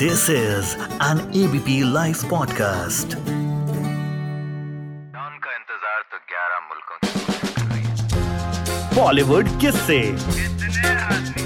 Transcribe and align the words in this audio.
This 0.00 0.22
is 0.28 0.70
an 1.00 1.20
ABP 1.40 1.74
Life 1.92 2.22
podcast. 2.30 3.14
का 5.44 5.52
इंतज़ार 5.52 6.02
तो 6.10 6.18
11 6.32 6.58
मुल्कों 6.70 6.96
बॉलीवुड 8.96 9.48
किस 9.60 9.76
से 9.86 9.98
आदमी 11.04 11.44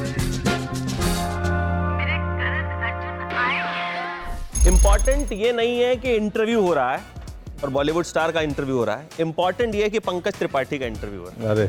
इंपॉर्टेंट 4.71 5.33
ये 5.33 5.53
नहीं 5.53 5.77
है 5.81 5.93
कि 5.97 6.17
इंटरव्यू 6.17 6.61
हो 6.63 6.73
रहा 6.75 6.91
है 6.93 7.01
और 7.63 7.71
बॉलीवुड 7.71 8.05
स्टार 8.05 8.33
का 8.33 8.41
इंटरव्यू 8.41 8.77
हो 8.77 8.85
रहा 8.85 8.97
है. 8.97 9.09
इंपॉर्टेंट 9.21 9.75
ये 9.75 9.83
है 9.83 9.91
कि 9.91 9.99
पंकज 10.11 10.35
त्रिपाठी 10.39 10.79
का 10.79 10.87
इंटरव्यू 10.87 11.21
हो 11.21 11.27
रहा 11.29 11.37
है. 11.41 11.49
अरे 11.51 11.67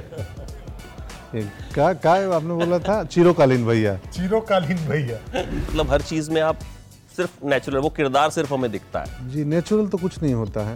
क्या 1.34 2.14
है 2.14 2.34
आपने 2.34 2.54
बोला 2.56 2.80
था? 2.80 3.04
चिरोकालीन 3.04 3.66
भैया। 3.66 3.96
चिरोकालीन 4.14 4.78
भैया। 4.88 5.20
मतलब 5.48 5.92
हर 5.92 6.02
चीज़ 6.02 6.32
में 6.32 6.42
आप 6.42 6.60
सिर्फ़ 7.18 7.46
नेचुरल 7.46 7.78
वो 7.78 7.90
किरदार 7.90 8.30
सिर्फ़ 8.30 8.54
हमें 8.54 8.72
दिखता 8.72 9.00
है। 9.00 9.30
जी 9.30 9.44
नेचुरल 9.46 9.88
तो 9.88 9.98
कुछ 9.98 10.22
नहीं 10.24 10.34
होता 10.34 10.62
है। 10.62 10.76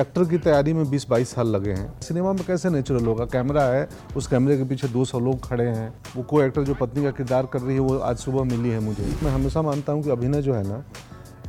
एक्टर 0.00 0.24
की 0.24 0.38
तैयारी 0.38 0.72
में 0.72 0.84
20-22 0.90 1.30
साल 1.30 1.46
लगे 1.46 1.72
हैं। 1.72 2.00
सिनेमा 2.00 2.32
में 2.32 2.44
कैसे 2.46 2.70
नेचुरल 2.70 3.04
होगा? 3.06 3.24
कैमरा 3.24 3.64
है 3.64 3.88
उस 4.16 4.26
कैमरे 4.26 4.56
के 4.56 4.64
पीछे 4.64 4.88
200 4.88 5.20
लोग 5.20 5.48
खड़े 5.48 5.64
हैं। 5.64 5.92
वो 6.16 6.22
को 6.22 6.42
एक्टर 6.42 6.62
जो 6.62 6.74
पत्नी 6.74 7.04
का 7.04 7.10
किरदार 7.10 7.46
कर 7.46 7.60
रही 7.60 7.74
है 7.74 7.80
वो 7.80 7.98
आज 7.98 8.16
सुबह 8.16 8.44
मिली 8.44 8.70
है 8.70 8.80
मुझे। 8.80 9.12
मैं 9.22 9.30
हमेशा 9.30 9.62
मानता 9.62 9.92
हूँ 9.92 10.02
कि 10.02 10.10
अभिनय 10.10 10.42
जो 10.42 10.54
है 10.54 10.62
ना 10.68 10.82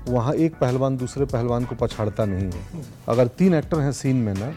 वहाँ 0.08 0.34
एक 0.36 0.56
पहलवान 0.56 0.98
दूसरे 0.98 1.26
पहलवान 1.26 1.66
को 1.66 1.76
पछाड़ता 1.76 2.26
नहीं 2.26 2.46
है। 2.46 2.84
अगर 3.10 3.28
तीन 3.30 3.54
एक्टर 3.54 3.80
हैं 3.80 3.92
सीन 3.94 4.16
में 4.16 4.34
ना 4.34 4.54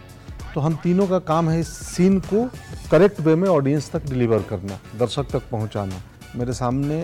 तो 0.55 0.61
हम 0.61 0.75
तीनों 0.83 1.07
का 1.07 1.19
काम 1.19 1.49
है 1.51 1.59
इस 1.61 1.69
सीन 1.87 2.19
को 2.25 2.49
करेक्ट 2.91 3.21
वे 3.21 3.35
में 3.35 3.49
ऑडियंस 3.49 3.91
तक 3.91 4.05
डिलीवर 4.09 4.43
करना 4.51 4.79
दर्शक 4.99 5.31
तक 5.33 5.43
पहुंचाना। 5.51 6.01
मेरे 6.37 6.53
सामने 6.53 6.99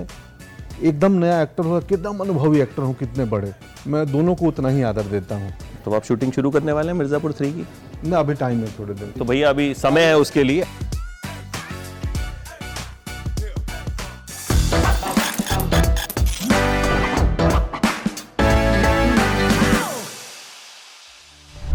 एकदम 0.82 1.12
नया 1.14 1.41
एक्टर 1.42 1.64
हो 1.64 1.80
कितना 1.83 2.11
अनुभवी 2.20 2.61
एक्टर 2.61 2.83
हूँ 2.83 2.94
कितने 2.97 3.24
बड़े। 3.27 3.52
मैं 3.86 4.06
दोनों 4.12 4.34
को 4.34 4.47
उतना 4.47 4.69
ही 4.69 4.83
आदर 4.84 5.02
देता 5.08 5.34
हूँ। 5.34 5.52
तो 5.84 5.94
आप 5.94 6.05
शूटिंग 6.05 6.33
शुरू 6.33 6.50
करने 6.50 6.72
वाले 6.72 6.89
हैं 6.89 6.98
मिर्ज़ापुर 6.98 7.33
थ्री 7.33 7.52
की? 7.52 7.66
ना 8.05 8.19
अभी 8.19 8.34
टाइम 8.36 8.61
है 8.61 8.72
थोड़े 8.78 8.94
दिन 8.94 9.12
तो 9.12 9.24
भैया 9.24 9.50
अभी 9.50 9.72
समय 9.74 10.05
है 10.05 10.16
उसके 10.19 10.44
लिए। 10.44 10.64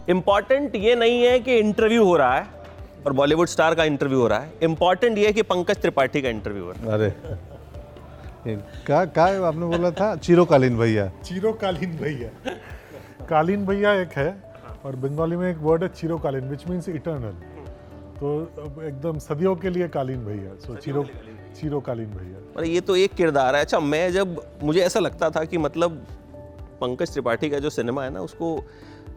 इंपॉर्टेंट 0.09 0.75
ये 0.75 0.95
नहीं 0.95 1.23
है 1.23 1.39
कि 1.39 1.57
इंटरव्यू 1.59 2.03
हो 2.05 2.15
रहा 2.17 2.35
है। 2.35 2.55
और 3.05 3.13
बॉलीवुड 3.13 3.47
स्टार 3.47 3.75
का 3.75 3.83
इंटरव्यू 3.83 4.19
हो 4.19 4.27
रहा 4.27 4.39
है। 4.39 4.53
इंपॉर्टेंट 4.63 5.17
ये 5.17 5.25
है 5.27 5.33
कि 5.33 5.41
पंकज 5.41 5.77
त्रिपाठी 5.77 6.21
का 6.21 6.29
इंटरव्यू 6.29 6.63
हो 6.63 6.71
रहा 6.71 6.85
है। 6.85 6.93
अरे। 6.93 8.55
क्या 8.85 9.03
क्या 9.07 9.25
आपने 9.47 9.65
बोला 9.67 9.91
था? 9.91 10.15
चिरोकालीन 10.15 10.77
भैया। 10.77 11.07
चिरोकालीन 11.23 11.97
भैया। 11.97 12.29
कालीन 13.29 13.65
भैया 13.65 13.93
एक 13.93 14.11
है 14.11 14.29
और 14.85 14.95
बंगाली 14.95 15.35
में 15.35 15.49
एक 15.51 15.57
वर्ड 15.61 15.83
है 15.83 15.89
चिरोकालीन 15.89 16.49
विच 16.49 16.67
मीन्स 16.67 16.89
इटर्नल 16.89 17.33
तो 18.19 18.29
एकदम 18.83 19.17
सदियों 19.19 19.55
के 19.55 19.69
लिए 19.69 19.87
कालीन 19.87 20.25
भैया। 20.25 20.55
सो 20.65 20.75
चिरो 20.75 21.03
चिरोकालीन 21.59 22.09
भैया। 22.09 22.39
और 22.57 22.65
ये 22.65 22.81
तो 22.81 22.95
एक 22.95 23.13
किरदार 23.13 23.55
है। 23.55 23.61
अच्छा 23.61 23.79
मैं 23.79 24.11
जब 24.13 24.41
मुझे 24.63 24.79
ऐसा 24.81 24.99
लगता 24.99 25.29
था 25.29 25.43
कि 25.43 25.57
मतलब 25.57 26.05
पंकज 26.81 27.11
त्रिपाठी 27.11 27.49
का 27.49 27.59
जो 27.59 27.69
सिनेमा 27.69 28.03
है 28.03 28.09
ना 28.09 28.21
उसको 28.21 28.55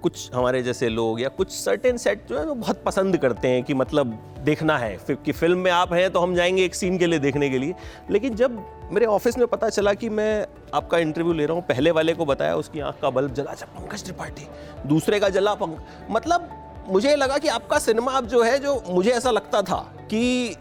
कुछ 0.02 0.32
हमारे 0.34 0.62
जैसे 0.62 0.88
लोग 0.88 1.20
या 1.20 1.28
कुछ 1.28 1.50
सर्टेन 1.50 1.96
सेट 1.96 2.26
जो 2.28 2.38
है 2.38 2.44
वो 2.46 2.54
बहुत 2.54 2.82
पसंद 2.84 3.16
करते 3.16 3.48
हैं 3.48 3.62
कि 3.64 3.74
मतलब 3.74 4.12
देखना 4.44 4.76
है 4.78 4.96
कि 5.10 5.32
फ़िल्म 5.32 5.58
में 5.58 5.70
आप 5.70 5.92
हैं 5.92 6.10
तो 6.10 6.20
हम 6.20 6.34
जाएँगे 6.34 6.64
एक 6.64 6.74
सीन 6.74 6.98
के 6.98 7.06
लिए 7.06 7.18
देखने 7.18 7.50
के 7.50 7.58
लिए। 7.58 7.74
लेकिन 8.10 8.34
जब 8.34 8.64
मेरे 8.92 9.06
ऑफ़िस 9.06 9.38
में 9.38 9.46
पता 9.46 9.68
चला 9.68 9.94
कि 9.94 10.08
मैं 10.08 10.46
आपका 10.74 10.98
इंटरव्यू 10.98 11.32
ले 11.32 11.46
रहा 11.46 11.54
हूँ, 11.54 11.62
पहले 11.62 11.90
वाले 11.90 12.14
को 12.14 12.24
बताया, 12.24 12.54
उसकी 12.56 12.80
आँख 12.80 13.00
का 13.02 13.10
बल्ब 13.10 13.34
जला 13.34 13.50
अच्छा 13.50 13.66
पंकज 13.66 14.04
त्रिपाठी, 14.04 14.46
दूसरे 14.86 15.20
का 15.20 15.28
जला 15.28 15.54
पंक 15.54 15.84
मतलब 16.10 16.48
मुझे 16.88 17.14
लगा 17.16 17.38
कि 17.38 17.48
आपका 17.48 17.78
सिनेमा 17.78 18.12
अब 18.12 18.26
जो 18.26 18.42
है, 18.42 18.58
जो 18.58 18.82
मुझे 18.88 19.10
ऐसा 19.10 19.30
लगता 19.30 19.62
था 19.62 19.76
कि 20.10 20.56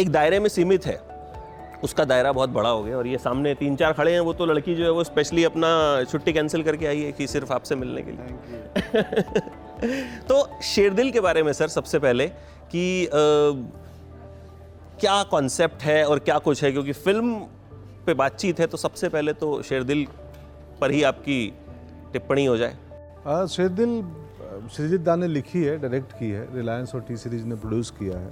एक 0.00 0.10
दायरे 0.10 0.38
में 0.40 0.48
सीमित 0.48 0.86
है। 0.86 1.13
उसका 1.84 2.04
दायरा 2.04 2.32
बहुत 2.32 2.50
बड़ा 2.50 2.68
हो 2.68 2.82
गया 2.82 2.96
और 2.98 3.06
ये 3.06 3.18
सामने 3.18 3.54
तीन 3.54 3.76
चार 3.76 3.92
खड़े 3.92 4.12
हैं 4.12 4.20
वो 4.20 4.32
तो 4.32 4.46
लड़की 4.46 4.74
जो 4.74 4.84
है 4.84 4.90
वो 4.90 5.04
स्पेशली 5.04 5.44
अपना 5.44 5.68
छुट्टी 6.04 6.32
कैंसिल 6.32 6.62
करके 6.62 6.86
आई 6.86 7.00
है 7.02 7.12
कि 7.12 7.26
सिर्फ़ 7.26 7.52
आपसे 7.52 7.74
मिलने 7.76 8.02
के 8.02 8.10
लिए। 8.10 9.02
तो 10.28 10.36
शेरदिल 10.62 11.10
के 11.10 11.20
बारे 11.20 11.42
में 11.42 11.52
सर 11.52 11.68
सबसे 11.68 11.98
पहले 11.98 12.26
कि 12.72 12.84
अ, 13.06 13.10
क्या 15.00 15.22
कॉन्सेप्ट 15.22 15.82
है 15.82 16.04
और 16.04 16.18
क्या 16.18 16.38
कुछ 16.38 16.62
है? 16.64 16.72
क्योंकि 16.72 16.92
फ़िल्म 16.92 17.34
पे 18.06 18.14
बातचीत 18.14 18.60
है 18.60 18.66
तो 18.66 18.76
सबसे 18.76 19.08
पहले 19.08 19.32
तो 19.32 19.62
शेरदिल 19.62 20.06
पर 20.80 20.90
ही 20.90 21.02
आपकी 21.02 21.38
टिप्पणी 22.12 22.44
हो 22.46 22.56
जाए। 22.56 22.76
हाँ 23.24 23.46
शेरदिल 23.46 24.02
सृजित 24.76 25.00
दा 25.00 25.16
ने 25.16 25.28
लिखी 25.28 25.62
है 25.62 25.76
डायरेक्ट 25.78 26.12
की 26.12 26.30
है 26.30 26.46
रिलायंस 26.56 26.94
और 26.94 27.00
टी 27.00 27.16
सीरीज़ 27.16 27.44
ने 27.44 27.54
प्रोड्यूस 27.54 27.90
किया 27.90 28.18
है। 28.18 28.30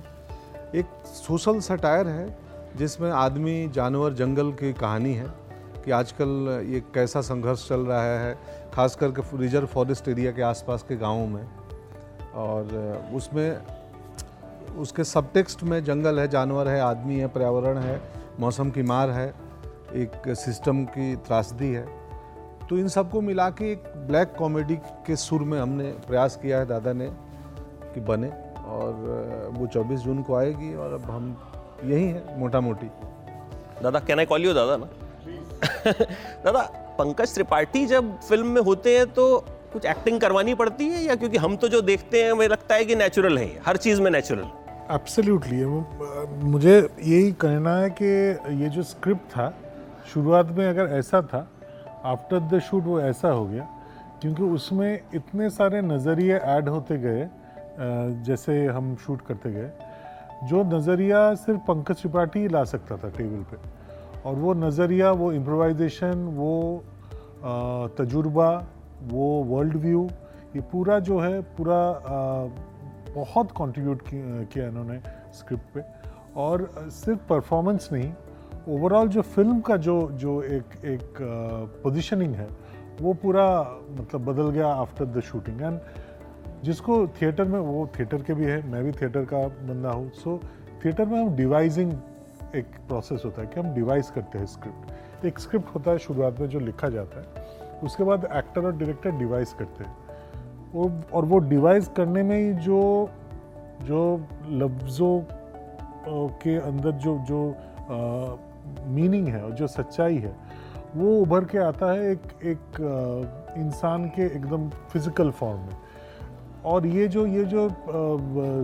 एक 0.80 0.86
सोशल 1.06 1.58
सटायर 1.60 2.06
है 2.08 2.26
जिसमें 2.76 3.10
आदमी, 3.10 3.68
जानवर, 3.68 4.12
जंगल 4.12 4.52
की 4.52 4.72
कहानी 4.72 5.14
है 5.14 5.26
कि 5.84 5.90
आजकल 5.90 6.64
ये 6.68 6.80
कैसा 6.80 7.20
संघर्ष 7.20 7.68
चल 7.68 7.80
रहा 7.80 8.02
है 8.02 8.38
खास 8.74 8.96
करके 8.96 9.36
रिज़र्व 9.36 9.66
फॉरेस्ट 9.66 10.08
एरिया 10.08 10.32
के 10.32 10.42
आसपास 10.42 10.82
के 10.82 10.96
गाँवों 10.96 11.26
में। 11.26 11.46
और 12.34 12.64
उसमें, 13.14 13.60
उसके 14.78 15.04
सबटेक्स्ट 15.04 15.62
में 15.62 15.84
जंगल 15.84 16.20
है, 16.20 16.28
जानवर 16.28 16.68
है, 16.68 16.80
आदमी 16.80 17.16
है, 17.16 17.26
पर्यावरण 17.28 17.78
है, 17.78 18.00
मौसम 18.40 18.70
की 18.70 18.82
मार 18.82 19.10
है, 19.10 19.34
एक 19.94 20.22
सिस्टम 20.28 20.84
की 20.84 21.16
त्रासदी 21.16 21.72
है। 21.72 21.86
तो 22.70 22.78
इन 22.78 22.88
सबको 22.88 23.20
मिला 23.20 23.50
के 23.50 23.72
एक 23.72 23.84
ब्लैक 23.96 24.34
कॉमेडी 24.38 24.76
के 24.76 25.16
सुर 25.16 25.42
में 25.42 25.60
हमने 25.60 25.92
प्रयास 25.92 26.36
किया 26.36 26.58
है, 26.58 26.66
दादा 26.66 26.92
ने 26.92 27.12
कि 27.94 28.00
बने 28.00 28.28
और 28.64 28.92
वो 29.52 29.66
24 29.66 30.00
जून 30.00 30.22
को 30.22 30.34
आएगी 30.34 30.74
और 30.74 30.92
अब 30.92 31.10
हम 31.10 31.36
यही 31.84 32.04
है 32.04 32.38
मोटा 32.38 32.60
मोटी 32.60 32.86
दादा 33.82 34.00
कैन 34.00 34.18
आई 34.18 34.24
कॉल 34.24 34.44
यू 34.44 34.54
दादा 34.54 34.76
ना? 34.76 34.88
दादा 36.44 36.62
पंकज 36.98 37.34
त्रिपाठी 37.34 37.86
जब 37.86 38.18
फ़िल्म 38.20 38.46
में 38.46 38.60
होते 38.62 38.96
हैं 38.98 39.06
तो 39.06 39.26
कुछ 39.72 39.84
एक्टिंग 39.86 40.20
करवानी 40.20 40.54
पड़ती 40.54 40.88
है 40.88 41.02
या 41.04 41.14
क्योंकि 41.14 41.36
हम 41.36 41.56
तो 41.56 41.68
जो 41.68 41.80
देखते 41.80 42.22
हैं 42.22 42.32
मुझे 42.32 42.48
लगता 42.48 42.74
है 42.74 42.84
कि 42.84 42.94
नेचुरल 42.94 43.38
है 43.38 43.60
हर 43.66 43.76
चीज़ 43.76 44.00
में 44.00 44.10
नेचुरल 44.10 44.44
एब्सोल्युटली 44.90 45.64
मुझे 46.46 46.76
यही 47.02 47.32
कहना 47.32 47.76
है 47.76 47.90
कि 47.90 48.10
ये 48.62 48.68
जो 48.68 48.82
स्क्रिप्ट 48.82 49.30
था 49.30 49.52
शुरुआत 50.14 50.46
में 50.46 50.68
अगर 50.68 50.88
ऐसा 50.88 51.22
था 51.22 51.48
आफ्टर 52.04 52.40
द 52.50 52.58
शूट 52.60 52.84
वो 52.84 53.00
ऐसा 53.00 53.28
हो 53.28 53.44
गया 53.44 53.68
क्योंकि 54.20 54.42
उसमें 54.42 55.00
इतने 55.14 55.50
सारे 55.50 55.80
नज़रिए 55.82 56.38
ऐड 56.38 56.68
होते 56.68 56.98
गए 56.98 57.28
जैसे 58.24 58.66
हम 58.66 58.96
शूट 58.96 59.26
करते 59.26 59.52
गए 59.52 59.70
जो 60.48 60.62
नज़रिया 60.64 61.34
सिर्फ़ 61.34 61.60
पंकज 61.68 61.96
त्रिपाठी 62.00 62.40
ही 62.40 62.48
ला 62.48 62.64
सकता 62.64 62.96
था 62.96 63.08
टेबल 63.16 63.42
पे। 63.50 63.56
और 64.28 64.34
वो 64.36 64.54
नज़रिया, 64.54 65.10
वो 65.12 65.32
इम्प्रोवाइजेशन 65.32 66.24
वो 66.36 66.52
तजुर्बा, 67.98 68.50
वो 69.02 69.26
वर्ल्ड 69.44 69.76
व्यू 69.76 70.08
ये 70.56 70.60
पूरा 70.72 70.98
जो 70.98 71.18
है, 71.20 71.40
पूरा 71.56 71.80
बहुत 73.14 73.50
कंट्रीब्यूट 73.58 74.02
किया 74.08 74.66
इन्होंने 74.66 75.00
स्क्रिप्ट 75.34 75.74
पे। 75.74 75.82
और 76.36 76.68
सिर्फ़ 76.90 77.20
परफॉर्मेंस 77.28 77.88
नहीं 77.92 78.12
ओवरऑल 78.68 79.08
जो 79.08 79.22
फ़िल्म 79.22 79.60
का 79.60 79.76
जो 79.76 79.96
जो 80.14 80.40
एक 80.42 80.84
एक 80.86 81.18
पोजीशनिंग 81.82 82.34
है, 82.34 82.48
वो 83.00 83.12
पूरा 83.22 83.46
मतलब 83.90 84.24
बदल 84.24 84.50
गया 84.50 84.68
आफ्टर 84.68 85.04
द 85.04 85.20
शूटिंग 85.20 85.62
एंड 85.62 85.78
जिसको 86.64 87.06
थिएटर 87.20 87.44
में, 87.44 87.58
वो 87.58 87.88
थिएटर 87.98 88.22
के 88.22 88.34
भी 88.34 88.44
है, 88.44 88.62
मैं 88.70 88.82
भी 88.84 88.92
थिएटर 88.92 89.24
का 89.24 89.46
बंदा 89.68 89.90
हूँ। 89.90 90.10
सो 90.14 90.40
थिएटर 90.84 91.06
में 91.06 91.18
हम 91.20 91.34
डिवाइजिंग 91.36 91.92
एक 92.56 92.66
प्रोसेस 92.88 93.22
होता 93.24 93.42
है 93.42 93.46
कि 93.46 93.60
हम 93.60 93.74
डिवाइस 93.74 94.10
करते 94.10 94.38
हैं 94.38 94.46
स्क्रिप्ट 94.46 95.24
एक 95.24 95.38
स्क्रिप्ट 95.38 95.74
होता 95.74 95.90
है 95.90 95.98
शुरुआत 95.98 96.40
में 96.40 96.48
जो 96.48 96.58
लिखा 96.60 96.88
जाता 96.88 97.20
है, 97.20 97.80
उसके 97.84 98.04
बाद 98.04 98.24
एक्टर 98.34 98.64
और 98.66 98.76
डायरेक्टर 98.76 99.10
डिवाइस 99.18 99.52
करते 99.52 99.84
हैं। 99.84 99.96
वो, 100.72 100.90
और 101.12 101.24
वो 101.24 101.38
डिवाइस 101.38 101.88
करने 101.96 102.22
में 102.22 102.38
ही 102.38 102.52
जो 102.62 103.08
जो 103.82 104.00
लफ्ज़ों 104.48 105.20
के 106.42 106.56
अंदर 106.58 106.90
जो 106.92 107.18
जो 107.28 107.40
मीनिंग 108.88 109.28
है 109.28 109.42
और 109.44 109.52
जो 109.52 109.66
सच्चाई 109.66 110.18
है, 110.18 110.34
वो 110.96 111.16
उभर 111.20 111.44
के 111.44 111.58
आता 111.58 111.92
है 111.92 112.10
एक 112.10 112.22
एक 112.44 113.54
इंसान 113.58 114.04
के 114.08 114.26
एकदम 114.26 114.68
फ़िज़िकल 114.70 115.30
फॉर्म 115.30 115.60
में। 115.60 115.76
और 116.64 116.86
ये 116.86 117.06
जो 117.08 117.26
ये 117.26 117.44
जो 117.44 117.68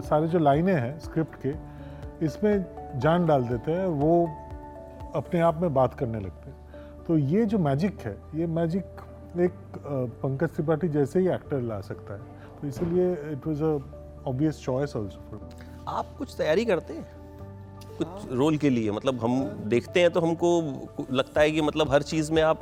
सारे 0.02 0.28
जो 0.28 0.38
लाइनें 0.38 0.74
हैं 0.74 0.98
स्क्रिप्ट 0.98 1.34
के, 1.42 1.52
इसमें 2.24 2.64
जान 2.96 3.26
डाल 3.26 3.44
देते 3.44 3.72
हैं, 3.72 3.86
वो 3.86 4.28
अपने 5.14 5.40
आप 5.40 5.60
में 5.62 5.72
बात 5.74 5.94
करने 5.94 6.20
लगते 6.20 6.50
हैं। 6.50 6.56
तो 7.06 7.18
ये 7.18 7.44
जो 7.46 7.58
मैजिक 7.58 8.00
है, 8.00 8.16
ये 8.34 8.46
मैजिक 8.46 8.84
एक 9.40 9.52
पंकज 10.22 10.50
त्रिपाठी 10.50 10.88
जैसे 10.88 11.20
ही 11.20 11.28
एक्टर 11.28 11.60
ला 11.62 11.80
सकता 11.80 12.14
है। 12.14 12.20
तो 12.60 12.66
इसीलिए 12.66 13.12
it 13.32 13.46
was 13.46 13.62
a 13.62 13.72
obvious 14.28 14.62
choice 14.62 14.96
also 14.96 15.40
आप 15.88 16.14
कुछ 16.18 16.34
तैयारी 16.38 16.64
करते 16.64 16.94
हैं? 16.94 17.06
कुछ 17.98 18.32
रोल 18.32 18.56
के 18.56 18.70
लिए 18.70 18.90
मतलब 18.90 19.20
हम 19.20 19.40
देखते 19.68 20.00
हैं 20.00 20.10
तो 20.10 20.20
हमको 20.20 20.50
लगता 21.10 21.40
है 21.40 21.50
कि 21.50 21.60
मतलब 21.60 21.90
हर 21.92 22.02
चीज़ 22.02 22.32
में 22.32 22.42
आप 22.42 22.60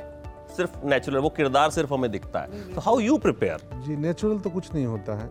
सिर्फ़ 0.57 0.85
नेचुरल 0.85 1.19
वो 1.19 1.29
किरदार 1.29 1.69
सिर्फ़ 1.69 1.93
हमें 1.93 2.11
दिखता 2.11 2.39
है। 2.39 2.73
तो 2.73 2.81
हाउ 2.81 2.99
यू 2.99 3.17
प्रिपेयर 3.17 3.69
जी 3.85 3.95
नेचुरल 3.97 4.39
तो 4.39 4.49
कुछ 4.49 4.73
नहीं 4.73 4.85
होता 4.85 5.17
है। 5.17 5.27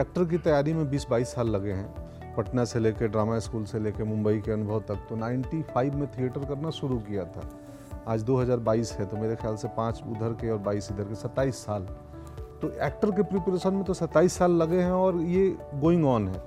एक्टर 0.00 0.24
की 0.24 0.38
तैयारी 0.38 0.72
में 0.72 0.88
20-22 0.90 1.34
साल 1.34 1.48
लगे 1.48 1.72
हैं। 1.72 2.34
पटना 2.36 2.64
से 2.64 2.78
लेकर 2.78 3.08
ड्रामा 3.08 3.38
स्कूल 3.38 3.64
से 3.64 3.78
लेकर 3.78 4.04
मुंबई 4.04 4.40
के 4.40 4.52
अनुभव 4.52 4.80
तक। 4.80 5.06
तो 5.08 5.16
95 5.16 5.94
में 5.94 6.06
थिएटर 6.08 6.44
करना 6.44 6.70
शुरू 6.70 6.98
किया 6.98 7.24
था। 7.26 7.48
आज 8.08 8.22
2022 8.22 8.92
है 8.92 9.06
तो 9.06 9.16
मेरे 9.16 9.36
ख्याल 9.36 9.56
से 9.56 9.68
पाँच 9.76 10.02
उधर 10.06 10.32
के 10.40 10.50
और 10.50 10.58
22 10.58 10.90
इधर 10.92 11.04
के 11.04 11.14
27 11.14 11.64
साल। 11.64 11.82
तो 12.62 12.68
एक्टर 12.84 13.10
के 13.10 13.22
प्रिपरेशन 13.22 13.74
में 13.74 13.84
तो 13.84 13.94
27 13.94 14.36
साल 14.38 14.52
लगे 14.52 14.80
हैं 14.80 14.92
और 14.92 15.20
ये 15.20 15.48
गोइंग 15.74 16.06
ऑन 16.06 16.28
है। 16.28 16.42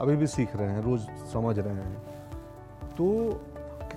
अभी 0.00 0.16
भी 0.16 0.26
सीख 0.26 0.56
रहे 0.56 0.68
हैं 0.68 0.82
रोज़ 0.82 1.02
समझ 1.32 1.58
रहे 1.58 1.74
हैं। 1.74 1.96
तो 2.90 3.06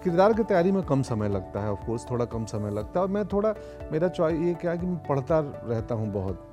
किरदार 0.04 0.34
की 0.34 0.44
तैयारी 0.44 0.72
में 0.72 0.82
कम 0.84 1.02
समय 1.02 1.30
लगता 1.30 1.62
है 1.62 1.72
ऑफकोर्स 1.72 2.06
थोड़ा 2.12 2.26
कम 2.26 2.46
समय 2.46 2.72
लगता 2.72 3.00
है। 3.00 3.06
और 3.06 3.12
मैं 3.12 3.26
थोड़ा, 3.26 3.54
मेरा 3.92 4.08
चॉइस 4.08 4.40
ये 4.40 4.54
क्या 4.54 4.72
है 4.72 4.78
कि 4.78 4.86
मैं 4.86 4.98
पढ़ता 5.08 5.40
रहता 5.40 5.96
हूँ 5.96 6.12
बहुत। 6.14 6.46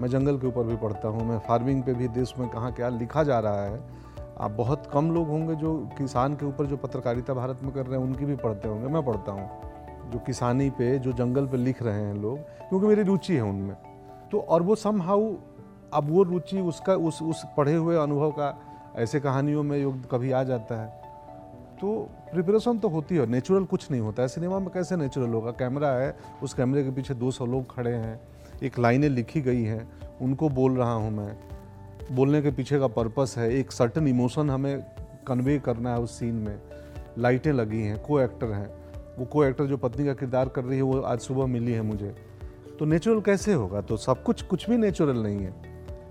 मैं 0.00 0.08
जंगल 0.08 0.38
के 0.38 0.46
ऊपर 0.46 0.62
भी 0.62 0.76
पढ़ता 0.76 1.08
हूँ, 1.08 1.24
मैं 1.24 1.38
फ़ार्मिंग 1.38 1.82
पे 1.82 1.94
भी 1.94 2.08
देश 2.08 2.34
में 2.38 2.48
कहाँ 2.48 2.72
क्या 2.72 2.88
लिखा 2.88 3.22
जा 3.22 3.38
रहा 3.40 3.64
है। 3.64 3.80
आप 4.40 4.50
बहुत 4.50 4.90
कम 4.92 5.10
लोग 5.10 5.28
होंगे 5.28 5.54
जो 5.54 5.90
किसान 5.98 6.34
के 6.34 6.46
ऊपर 6.46 6.66
जो 6.66 6.76
पत्रकारिता 6.76 7.34
भारत 7.34 7.62
में 7.62 7.72
कर 7.72 7.86
रहे 7.86 8.00
हैं, 8.00 8.06
उनकी 8.06 8.24
भी 8.24 8.36
पढ़ते 8.36 8.68
होंगे, 8.68 8.88
मैं 8.88 9.04
पढ़ता 9.06 9.32
हूँ। 9.32 10.10
जो 10.10 10.18
किसानी 10.18 10.70
पे, 10.70 10.98
जो 10.98 11.12
जंगल 11.12 11.46
पे 11.46 11.56
लिख 11.56 11.82
रहे 11.82 12.00
हैं 12.00 12.14
लोग, 12.14 12.38
क्योंकि 12.38 12.86
मेरी 12.86 13.02
रुचि 13.02 13.36
है 13.36 13.42
उनमें। 13.42 13.76
तो 14.32 14.40
और 14.40 14.62
वो 14.62 14.74
सम 14.74 15.02
हाउ 15.02 15.34
अब 15.94 16.10
वो 16.10 16.22
रुचि 16.22 16.60
उसका, 16.60 16.94
उस 16.94 17.22
उस 17.22 17.44
पढ़े 17.56 17.74
हुए 17.74 17.96
अनुभव 17.96 18.30
का, 18.30 18.58
ऐसे 18.96 19.20
कहानियों 19.20 19.62
में 19.62 19.82
योग 19.82 20.10
कभी 20.10 20.32
आ 20.32 20.42
जाता 20.42 20.82
है। 20.82 21.01
तो 21.82 22.10
प्रिपरेशन 22.32 22.78
तो 22.78 22.88
होती 22.88 23.16
है 23.16 23.26
नेचुरल 23.26 23.64
कुछ 23.64 23.90
नहीं 23.90 24.00
होता 24.00 24.22
है। 24.22 24.28
सिनेमा 24.28 24.58
में 24.58 24.68
कैसे 24.70 24.96
नेचुरल 24.96 25.30
होगा? 25.30 25.50
कैमरा 25.50 25.88
है, 25.88 26.16
उस 26.42 26.54
कैमरे 26.54 26.84
के 26.84 26.90
पीछे 26.90 27.14
200 27.14 27.46
लोग 27.46 27.74
खड़े 27.74 27.90
हैं, 27.90 28.20
एक 28.62 28.78
लाइनें 28.78 29.08
लिखी 29.08 29.40
गई 29.40 29.62
हैं, 29.62 29.90
उनको 30.20 30.48
बोल 30.48 30.76
रहा 30.76 30.92
हूँ 30.92 31.10
मैं। 31.10 31.36
बोलने 32.12 32.42
के 32.42 32.50
पीछे 32.50 32.78
का 32.78 32.86
पर्पस 32.86 33.34
है, 33.38 33.52
एक 33.54 33.72
सर्टन 33.72 34.08
इमोशन 34.08 34.50
हमें 34.50 34.84
कन्वे 35.26 35.58
करना 35.58 35.94
है 35.94 36.00
उस 36.00 36.18
सीन 36.18 36.34
में। 36.34 36.60
लाइटें 37.18 37.52
लगी 37.52 37.82
हैं 37.82 38.02
को 38.02 38.20
एक्टर 38.20 38.46
हैं। 38.46 38.70
वो 39.18 39.24
को 39.24 39.44
एक्टर 39.44 39.64
जो 39.64 39.76
पत्नी 39.76 40.06
का 40.06 40.14
किरदार 40.14 40.48
कर 40.48 40.64
रही 40.64 40.76
है, 40.76 40.82
वो 40.82 41.00
आज 41.00 41.20
सुबह 41.20 41.46
मिली 41.46 41.72
है 41.72 41.82
मुझे। 41.82 42.14
तो 42.78 42.84
नेचुरल 42.84 43.20
कैसे 43.20 43.52
होगा? 43.52 43.80
तो 43.80 43.96
सब 43.96 44.22
कुछ 44.22 44.42
कुछ 44.42 44.70
भी 44.70 44.76
नेचुरल 44.76 45.16
नहीं 45.16 45.38
है। 45.38 45.54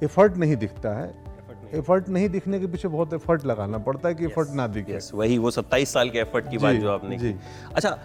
एफर्ट 0.03 0.37
नहीं 0.37 0.55
दिखता 0.55 0.89
है। 0.89 1.30
एफर्ट 1.73 2.09
नहीं 2.09 2.29
दिखने 2.29 2.59
के 2.59 2.67
पीछे 2.67 2.87
बहुत 2.87 3.13
एफर्ट 3.13 3.45
लगाना 3.45 3.77
पड़ता 3.77 4.09
है 4.09 4.15
कि 4.15 4.25
एफर्ट 4.25 4.49
ना 4.49 4.67
दिखे। 4.67 4.95
यस 4.95 5.11
वही 5.13 5.37
वो 5.37 5.51
27 5.51 5.93
साल 5.93 6.09
के 6.09 6.19
एफर्ट 6.19 6.49
की 6.49 6.57
बात 6.57 6.75
जो 6.75 6.91
आपने 6.91 7.17
की। 7.17 7.35
अच्छा 7.75 7.97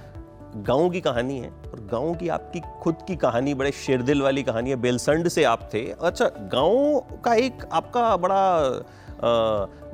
गाँव 0.58 0.90
की 0.90 1.00
कहानी 1.00 1.38
है 1.38 1.48
और 1.48 1.80
गाँव 1.92 2.14
की 2.14 2.28
आपकी 2.28 2.60
खुद 2.82 2.96
की 3.08 3.16
कहानी 3.16 3.54
बड़े 3.54 3.70
शेरदिल 3.70 4.22
वाली 4.22 4.42
कहानी 4.42 4.70
है 4.70 4.76
बेलसंड 4.76 5.28
से 5.28 5.44
आप 5.44 5.68
थे। 5.74 5.84
अच्छा 5.90 6.26
गाँव 6.52 7.20
का 7.24 7.34
एक 7.34 7.64
आपका 7.72 8.16
बड़ा 8.16 8.40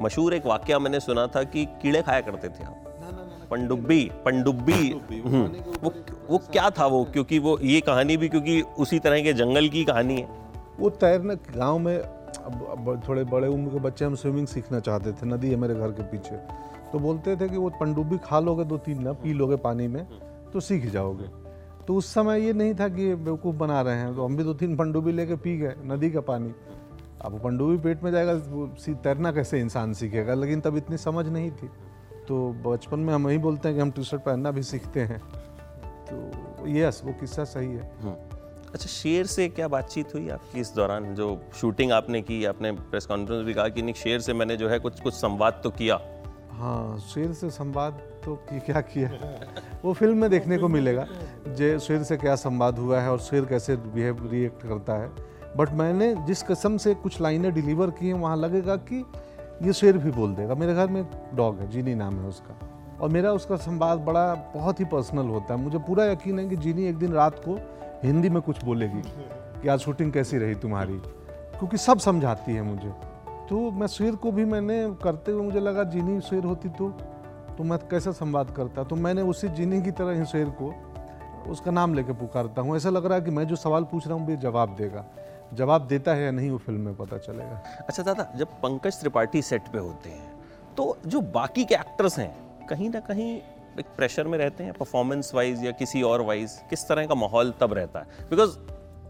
मशहूर 0.01 0.35
एक 0.35 0.47
वाक्य 0.47 0.79
मैंने 0.79 1.01
सुना 1.01 1.27
था 1.27 1.43
कि 1.45 1.65
कीड़े 1.83 2.03
खाया 2.03 2.21
करते 2.21 2.49
थे 2.49 2.65
आप। 2.65 2.79
पंडुब्बी 3.51 4.05
पंडुब्बी। 4.25 4.89
हम्म, 5.13 5.45
वो 5.83 5.93
वो 6.31 6.39
क्या 6.53 6.69
था 6.71 6.87
वो? 6.87 7.05
क्योंकि 7.05 7.39
वो 7.39 7.59
ये 7.63 7.81
कहानी 7.81 8.17
भी 8.17 8.29
क्योंकि 8.29 8.61
उसी 8.79 8.99
तरह 8.99 9.23
के 9.23 9.33
जंगल 9.33 9.69
की 9.69 9.85
कहानी 9.85 10.21
है। 10.21 10.29
वो 10.81 10.91
तैरना 10.91 11.35
गाँव 11.57 11.79
में 11.79 11.99
अब, 12.39 13.03
थोड़े 13.09 13.25
बड़े 13.25 13.49
उम्र 13.49 13.71
के 13.71 13.79
बच्चे 13.79 14.05
हम 14.05 14.15
स्विमिंग 14.15 14.47
सीखना 14.47 14.81
चाहते 14.81 15.13
थे 15.13 15.27
नदी 15.27 15.51
है 15.51 15.57
मेरे 15.57 15.75
घर 15.75 15.91
के 15.91 16.03
पीछे। 16.03 16.37
तो 16.93 16.99
बोलते 16.99 17.37
थे 17.37 17.49
कि 17.49 17.57
वो 17.57 17.71
पनडुब्बी 17.71 18.19
खा 18.19 18.41
लोगे 18.41 18.65
दो 18.65 18.79
तीन 18.79 19.03
ना 19.03 19.13
पी 19.13 19.33
लोगे 19.33 19.57
पानी 19.57 19.89
में 19.89 20.07
तो 20.53 20.61
सीख 20.61 20.87
जाओगे। 20.87 21.29
तो 21.87 21.95
उस 21.95 22.15
समय 22.15 22.41
ये 22.41 22.53
नहीं 22.53 22.75
था 22.75 22.89
कि 22.89 23.15
बेवकूफ़ 23.15 23.57
बना 23.57 23.81
रहे 23.81 23.97
हैं 23.97 24.15
तो 24.17 24.25
हम 24.25 24.37
भी 24.37 24.45
दो 24.45 24.55
तीन 24.55 24.77
पनडुब्बी 24.77 25.13
लेके 25.13 25.37
पी 25.37 25.57
गए 25.59 25.75
नदी 25.85 26.11
का 26.11 26.21
पानी। 26.21 26.55
अब 27.23 27.33
वो 27.33 27.39
पनडुब्बी 27.39 27.77
पेट 27.77 28.03
में 28.03 28.13
जाएगा 28.13 28.35
तैरना 28.95 29.33
कैसे 29.33 29.61
इंसान 29.61 29.93
सीखेगा? 29.93 30.35
लेकिन 30.35 30.61
तब 30.61 30.77
इतनी 30.77 30.97
समझ 30.97 31.29
नहीं 31.29 31.51
थी। 31.51 31.71
तो 32.29 32.53
बचपन 32.67 32.99
में 32.99 33.15
हम 33.15 33.29
यही 33.29 33.39
बोलते 33.39 33.69
हैं 33.69 33.77
कि 33.77 33.83
हम 33.83 33.91
टी 33.91 34.05
शर्ट 34.05 34.23
पहनना 34.23 34.51
भी 34.51 34.63
सीखते 34.63 35.01
हैं। 35.01 35.19
तो 36.11 36.69
यस 36.69 37.03
वो 37.05 37.13
किस्सा 37.13 37.45
सही 37.45 37.73
है। 37.73 37.93
अच्छा 38.75 38.87
शेर 38.87 39.27
से 39.27 39.49
क्या 39.49 39.69
बातचीत 39.69 40.15
हुई 40.15 40.29
आपकी 40.29 40.61
इस 40.61 40.73
दौरान? 40.75 41.15
जो 41.15 41.41
शूटिंग 41.55 41.93
आपने 41.93 42.23
की, 42.23 42.45
आपने 42.45 42.73
प्रेस 42.73 43.07
कॉन्फ्रेंस 43.07 43.45
भी 43.47 43.55
कहा 43.55 43.69
कि 43.69 43.83
नहीं, 43.83 43.95
शेर 43.95 44.21
से 44.21 44.33
मैंने 44.33 44.57
जो 44.57 44.69
है 44.69 44.79
कुछ 44.79 45.01
कुछ 45.01 45.15
संवाद 45.15 45.61
तो 45.65 45.71
किया। 45.71 46.01
हाँ 46.51 46.99
शेर 46.99 47.33
से 47.33 47.51
संवाद 47.51 47.93
तो 48.25 48.35
की, 48.35 48.61
क्या 48.61 48.81
किया? 48.81 49.11
वो 49.85 49.93
फ़िल्म 49.93 50.17
में 50.19 50.31
देखने 50.31 50.59
को 50.59 50.69
मिलेगा, 50.69 51.07
जे, 51.49 51.79
शेर 51.79 52.03
से 52.03 52.17
क्या 52.17 52.37
संवाद 52.37 52.79
हुआ 52.79 53.01
है 53.01 53.11
और 53.11 53.19
शेर 53.19 53.45
कैसे 53.45 53.77
बिहेव 53.77 54.29
रिएक्ट 54.33 54.63
करता 54.63 54.93
है। 54.93 55.11
बट 55.57 55.71
मैंने 55.71 56.15
जिस 56.15 56.43
कसम 56.43 56.77
से 56.77 56.95
कुछ 56.95 57.21
लाइनें 57.21 57.53
डिलीवर 57.55 57.91
की 57.91 58.07
हैं, 58.07 58.15
वहाँ 58.15 58.37
लगेगा 58.37 58.77
कि 58.77 59.05
ये 59.63 59.73
शेर 59.73 59.99
भी 59.99 60.11
बोल 60.11 60.35
देगा। 60.35 60.55
मेरे 60.55 60.75
घर 60.75 60.87
में 60.87 61.01
एक 61.01 61.11
डॉग 61.35 61.59
है, 61.59 61.71
जीनी 61.71 61.95
नाम 61.95 62.15
है 62.15 62.29
उसका। 62.29 62.82
और 63.01 63.09
मेरा 63.09 63.33
उसका 63.33 63.57
संवाद 63.57 63.99
बड़ा 64.01 64.35
बहुत 64.55 64.81
ही 64.81 64.85
पर्सनल 64.85 65.29
होता 65.29 65.55
है। 65.55 65.61
मुझे 65.61 65.79
पूरा 65.79 66.05
यकीन 66.05 66.39
है 66.39 66.49
कि 66.49 66.57
जीनी 66.57 66.85
एक 66.85 66.99
दिन 66.99 67.13
रात 67.13 67.39
को 67.39 67.59
हिंदी 68.05 68.29
में 68.29 68.41
कुछ 68.43 68.65
बोलेगी 68.65 69.03
कि 69.63 69.69
आज 69.69 69.79
शूटिंग 69.79 70.13
कैसी 70.13 70.39
रही 70.39 70.55
तुम्हारी? 70.57 70.97
क्योंकि 71.59 71.77
सब 71.77 71.99
समझाती 72.01 72.53
है 72.53 72.63
मुझे। 72.63 72.93
तो 73.49 73.71
मैं 73.71 73.87
शेर 73.87 74.15
को 74.15 74.33
भी 74.33 74.45
मैंने 74.45 74.85
करते 75.03 75.33
हुए 75.33 75.43
मुझे 75.43 75.61
लगा, 75.61 75.85
जीनी 75.85 76.21
शेर 76.21 76.45
होती 76.45 76.69
तो 76.71 76.89
तो 77.59 77.65
मैं 77.65 77.79
कैसे 77.81 78.13
संवाद 78.13 78.51
करता? 78.51 78.85
तो 78.85 78.97
मैंने 78.97 79.23
उसी 79.23 79.49
जीनी 79.51 79.81
की 79.83 79.91
तरह 79.93 80.19
ही 80.19 80.25
शेर 80.27 80.49
को 80.61 80.75
उसका 81.51 81.71
नाम 81.71 81.95
लेके 81.95 82.13
पुकारता 82.13 82.63
हूँ। 82.63 82.77
ऐसा 82.77 82.91
लग 82.91 83.07
रहा 83.07 83.15
है 83.15 83.25
कि 83.25 83.31
मैं 83.31 83.47
जो 83.47 83.57
सवाल 83.57 83.85
पूछ 83.85 84.07
रहा 84.07 84.17
हूँ, 84.17 84.27
वो 84.27 84.37
जवाब 84.37 84.75
देगा। 84.77 85.05
जवाब 85.55 85.87
देता 85.87 86.15
है 86.15 86.25
या 86.25 86.31
नहीं, 86.31 86.51
वो 86.51 86.59
फ़िल्म 86.59 86.81
में 86.81 86.95
पता 86.97 87.19
चलेगा। 87.19 87.63
अच्छा 87.81 88.03
दादा, 88.03 88.27
जब 88.37 88.49
पंकज 88.63 89.01
त्रिपाठी 89.01 89.43
सेट 89.43 89.69
पे 89.69 89.79
होते 89.79 90.11
हैं 90.11 90.31
तो 90.77 90.97
जो 91.07 91.21
बाकी 91.21 91.65
के 91.65 91.75
एक्टर्स 91.75 92.19
हैं 92.19 92.35
कहीं 92.69 92.91
ना 92.91 93.01
कहीं 93.01 93.35
एक 93.81 93.87
प्रेशर 93.97 94.27
में 94.27 94.37
रहते 94.39 94.65
हैं 94.65 94.73
परफॉर्मेंस 94.73 95.31
वाइज 95.35 95.65
या 95.65 95.71
किसी 95.73 96.03
और 96.03 96.23
वाइज 96.23 96.61
किस 96.71 96.87
तरह 96.89 97.07
का 97.07 97.15
माहौल 97.15 97.53
तब 97.61 97.73
रहता 97.73 98.01
है। 98.01 98.29
बिकॉज़ 98.31 98.59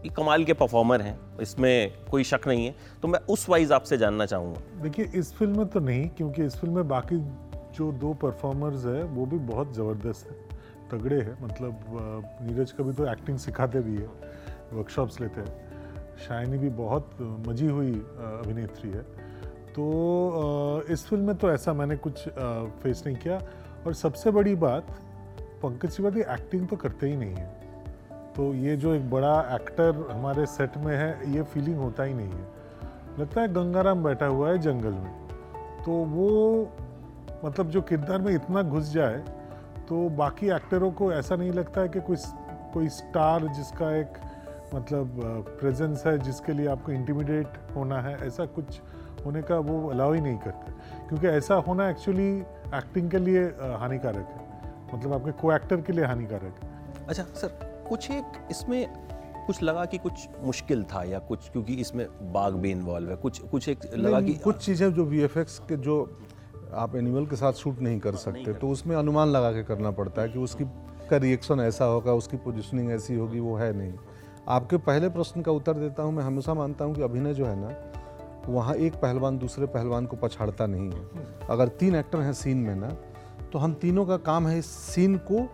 ये 0.03 0.09
कमाल 0.09 0.43
के 0.43 0.53
परफॉर्मर 0.53 1.01
हैं, 1.01 1.17
इसमें 1.41 2.05
कोई 2.11 2.23
शक 2.23 2.47
नहीं 2.47 2.65
है 2.65 2.75
तो 3.01 3.07
मैं 3.07 3.19
उस 3.29 3.47
वाइज 3.49 3.71
आपसे 3.71 3.97
जानना 3.97 4.25
चाहूँगा। 4.25 4.81
देखिए, 4.81 5.05
इस 5.15 5.33
फ़िल्म 5.33 5.57
में 5.57 5.67
तो 5.67 5.79
नहीं, 5.79 6.07
क्योंकि 6.09 6.43
इस 6.43 6.55
फ़िल्म 6.55 6.75
में 6.75 6.87
बाकी 6.87 7.17
जो 7.75 7.91
दो 7.93 8.13
परफॉर्मर्स 8.13 8.85
है, 8.85 9.03
वो 9.03 9.25
भी 9.25 9.37
बहुत 9.47 9.73
ज़बरदस्त 9.75 10.29
है, 10.29 10.35
तगड़े 10.91 11.19
हैं। 11.21 11.37
मतलब 11.43 11.79
नीरज 12.41 12.71
कभी 12.71 12.93
तो 12.93 13.11
एक्टिंग 13.11 13.37
सिखाते 13.39 13.79
भी 13.79 13.95
है 13.95 14.07
वर्कशॉप्स 14.73 15.19
लेते 15.21 15.41
हैं। 15.41 16.17
शाइनी 16.27 16.57
भी 16.57 16.69
बहुत 16.77 17.17
मजी 17.47 17.67
हुई 17.67 17.93
अभिनेत्री 17.93 18.89
है। 18.89 19.05
तो 19.75 20.83
इस 20.89 21.05
फ़िल्म 21.07 21.23
में 21.23 21.35
तो 21.35 21.51
ऐसा 21.51 21.73
मैंने 21.73 21.95
कुछ 21.97 22.27
फेस 22.29 23.03
नहीं 23.05 23.15
किया। 23.15 23.39
और 23.85 23.93
सबसे 23.93 24.31
बड़ी 24.31 24.55
बात, 24.55 24.87
पंकज 25.63 25.95
त्रिपाठी 25.95 26.19
एक्टिंग 26.33 26.67
तो 26.67 26.75
करते 26.75 27.09
ही 27.09 27.15
नहीं 27.17 27.35
है। 27.35 27.47
तो 28.35 28.53
ये 28.55 28.75
जो 28.77 28.93
एक 28.93 29.09
बड़ा 29.09 29.39
एक्टर 29.55 30.07
हमारे 30.11 30.45
सेट 30.45 30.77
में 30.77 30.95
है, 30.95 31.33
ये 31.33 31.43
फीलिंग 31.43 31.77
होता 31.77 32.03
ही 32.03 32.13
नहीं 32.13 32.31
है। 32.31 32.47
लगता 33.19 33.41
है 33.41 33.53
गंगाराम 33.53 34.03
बैठा 34.03 34.25
हुआ 34.25 34.49
है 34.49 34.57
जंगल 34.59 34.93
में। 34.93 35.13
तो 35.85 35.91
वो 35.91 36.29
मतलब 37.45 37.69
जो 37.69 37.81
किरदार 37.81 38.21
में 38.21 38.33
इतना 38.33 38.61
घुस 38.63 38.91
जाए 38.91 39.17
तो 39.89 40.07
बाकी 40.17 40.49
एक्टरों 40.51 40.91
को 40.91 41.11
ऐसा 41.13 41.35
नहीं 41.35 41.51
लगता 41.51 41.81
है 41.81 41.89
कि 41.89 41.99
कोई 42.01 42.15
कोई 42.73 42.89
स्टार 42.89 43.47
जिसका 43.47 43.95
एक 43.95 44.13
मतलब 44.73 45.19
प्रेजेंस 45.59 46.03
है, 46.05 46.17
जिसके 46.17 46.53
लिए 46.53 46.67
आपको 46.67 46.91
इंटिमिडेट 46.91 47.57
होना 47.75 47.99
है, 48.01 48.17
ऐसा 48.27 48.45
कुछ 48.47 48.79
होने 49.25 49.41
का 49.41 49.57
वो 49.59 49.87
अलाउ 49.89 50.13
ही 50.13 50.21
नहीं 50.21 50.37
करते। 50.37 50.71
क्योंकि 51.07 51.27
ऐसा 51.27 51.55
होना 51.67 51.89
एक्चुअली 51.89 52.29
एक्टिंग 52.75 53.09
के 53.11 53.19
लिए 53.19 53.43
हानिकारक 53.79 54.27
है। 54.29 54.41
मतलब 54.93 55.13
आपके 55.13 55.31
को 55.31 55.53
एक्टर 55.53 55.81
के 55.81 55.93
लिए 55.93 56.05
हानिकारक 56.05 56.63
है। 56.63 57.05
अच्छा 57.07 57.23
सर 57.23 57.85
कुछ 57.89 58.11
एक 58.11 58.47
इसमें 58.51 58.87
कुछ 59.47 59.61
लगा 59.63 59.85
कि 59.85 59.97
कुछ 59.97 60.27
मुश्किल 60.43 60.83
था 60.83 61.03
या 61.03 61.19
कुछ 61.19 61.49
क्योंकि 61.49 61.73
इसमें 61.73 62.05
बाघ 62.33 62.51
भी 62.53 62.71
इन्वॉल्व 62.71 63.09
है। 63.09 63.15
कुछ 63.15 63.39
कुछ 63.41 63.67
एक 63.69 63.79
लगा 63.95 64.21
कि 64.21 64.33
कुछ 64.33 64.57
चीज़ें 64.65 64.93
जो 64.93 65.05
वीएफएक्स 65.05 65.59
के 65.59 65.77
जो 65.77 65.97
आप 66.73 66.95
एनिमल 66.95 67.25
के 67.25 67.35
साथ 67.35 67.53
शूट 67.53 67.79
नहीं 67.79 67.99
कर 67.99 68.15
सकते 68.15 68.43
नहीं 68.43 68.53
तो 68.53 68.69
उसमें 68.69 68.95
अनुमान 68.95 69.27
लगा 69.27 69.51
के 69.51 69.63
करना 69.63 69.91
पड़ता 69.91 70.21
है 70.21 70.29
कि 70.29 70.39
उसकी 70.39 70.65
का 71.09 71.17
रिएक्शन 71.17 71.59
ऐसा 71.59 71.85
होगा 71.85 72.13
उसकी 72.13 72.37
पोजिशनिंग 72.37 72.91
ऐसी 72.91 73.15
होगी 73.15 73.39
वो 73.39 73.55
है 73.55 73.71
नहीं। 73.77 73.93
आपके 74.49 74.77
पहले 74.77 75.09
प्रश्न 75.09 75.41
का 75.41 75.51
उत्तर 75.51 75.73
देता 75.73 76.03
हूँ 76.03 76.13
मैं 76.13 76.23
हमेशा 76.23 76.53
मानता 76.53 76.85
हूँ 76.85 76.95
कि 76.95 77.01
अभिनय 77.01 77.33
जो 77.33 77.45
है 77.45 77.55
ना 77.55 77.67
वहाँ 78.47 78.75
एक 78.75 78.95
पहलवान 78.95 79.37
दूसरे 79.37 79.65
पहलवान 79.65 80.05
को 80.05 80.17
पछाड़ता 80.17 80.65
नहीं 80.65 80.91
है। 80.91 81.47
अगर 81.49 81.67
तीन 81.69 81.95
एक्टर 81.95 82.19
हैं 82.19 82.33
सीन 82.33 82.57
में 82.57 82.75
ना 82.75 82.89
तो 83.53 83.59
हम 83.59 83.73
तीनों 83.73 84.05
का 84.05 84.17
काम 84.19 84.47
है 84.47 84.57
इस 84.59 84.65
सीन 84.65 85.17
को 85.31 85.47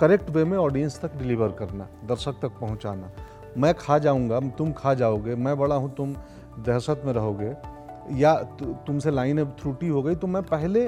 करेक्ट 0.00 0.30
वे 0.30 0.44
में 0.44 0.56
ऑडियंस 0.58 0.98
तक 1.00 1.14
डिलीवर 1.16 1.52
करना, 1.52 1.88
दर्शक 2.06 2.38
तक 2.42 2.58
पहुंचाना। 2.60 3.10
मैं 3.58 3.72
खा 3.74 3.98
जाऊँगा, 3.98 4.40
तुम 4.50 4.72
खा 4.72 4.94
जाओगे, 4.94 5.34
मैं 5.34 5.56
बड़ा 5.58 5.74
हूँ, 5.74 5.94
तुम 5.94 6.14
दहशत 6.58 7.02
में 7.04 7.12
रहोगे, 7.12 7.52
या 8.18 8.34
तुमसे 8.86 9.10
लाइन 9.10 9.40
अब 9.40 9.56
त्रुटि 9.60 9.88
हो 9.88 10.02
गई 10.02 10.14
तो 10.14 10.26
मैं 10.26 10.42
पहले, 10.42 10.84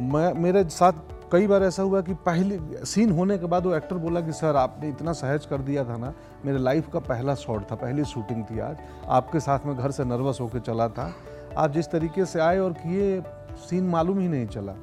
मैं, 0.00 0.32
मेरे 0.34 0.64
साथ 0.64 0.92
कई 1.32 1.46
बार 1.46 1.62
ऐसा 1.62 1.82
हुआ 1.82 2.00
कि 2.00 2.14
पहले 2.14 2.58
सीन 2.86 3.10
होने 3.10 3.38
के 3.38 3.46
बाद 3.46 3.66
वो 3.66 3.74
एक्टर 3.74 3.96
बोला 3.96 4.20
कि, 4.20 4.32
सर, 4.32 4.56
आपने 4.56 4.88
इतना 4.88 5.12
सहज 5.12 5.46
कर 5.46 5.58
दिया 5.58 5.84
था 5.84 5.96
ना, 5.96 6.12
मेरे 6.44 6.58
लाइफ 6.58 6.88
का 6.92 6.98
पहला 6.98 7.34
शॉट 7.34 7.70
था, 7.70 7.74
पहली 7.74 8.04
शूटिंग 8.04 8.44
थी 8.44 8.58
आज। 8.58 8.76
आपके 9.08 9.40
साथ 9.40 9.58
में 9.66 9.76
घर 9.76 9.90
से 9.90 10.04
नर्वस 10.04 10.40
होकर 10.40 10.58
चला 10.58 10.88
था। 10.88 11.14
आप 11.56 11.70
जिस 11.70 11.90
तरीके 11.90 12.24
से 12.24 12.40
आए 12.40 12.58
और 12.58 12.72
किए 12.72 13.22
सीन 13.56 13.84
मालूम 13.84 14.18
ही 14.18 14.28
नहीं 14.28 14.46
चला। 14.46 14.74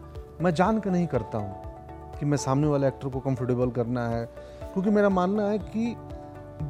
मैं 0.42 0.54
जान 0.54 0.80
के 0.80 0.90
नहीं 0.90 1.08
करता 1.08 1.38
हूँ 1.38 1.56
कि 2.20 2.26
मैं 2.26 2.38
सामने 2.38 2.68
वाले 2.68 2.88
एक्टर 2.88 3.10
को 3.10 3.20
कंफर्टेबल 3.20 3.72
करना 3.72 4.08
है, 4.08 4.26
क्योंकि 4.64 4.90
मेरा 4.90 5.10
मानना 5.10 5.44
है 5.44 5.60
कि 5.60 5.98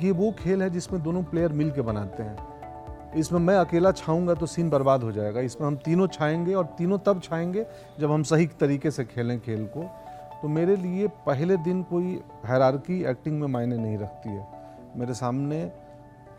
ये 0.01 0.11
वो 0.11 0.31
खेल 0.31 0.61
है 0.61 0.69
जिसमें 0.69 1.03
दोनों 1.03 1.23
प्लेयर 1.23 1.51
मिल 1.51 1.71
के 1.71 1.81
बनाते 1.81 2.23
हैं। 2.23 2.52
इसमें 3.17 3.39
मैं 3.39 3.55
अकेला 3.55 3.91
छाऊँगा 3.91 4.33
तो 4.33 4.45
सीन 4.45 4.69
बर्बाद 4.69 5.03
हो 5.03 5.11
जाएगा। 5.11 5.39
इसमें 5.39 5.67
हम 5.67 5.75
तीनों 5.75 6.07
छाएँगे 6.07 6.53
और 6.53 6.65
तीनों 6.65 6.97
तब 6.97 7.21
छाएँगे 7.23 7.65
जब 7.99 8.11
हम 8.11 8.23
सही 8.23 8.45
तरीके 8.45 8.91
से 8.91 9.05
खेलें 9.05 9.39
खेल 9.39 9.65
को। 9.65 9.83
तो 10.41 10.47
मेरे 10.47 10.75
लिए 10.75 11.07
पहले 11.07 11.57
दिन 11.57 11.83
कोई 11.83 12.21
हैरारकी 12.45 13.03
एक्टिंग 13.03 13.39
में 13.41 13.47
मायने 13.47 13.77
नहीं 13.77 13.97
रखती 13.97 14.29
है। 14.29 14.47
मेरे 14.97 15.13
सामने 15.13 15.71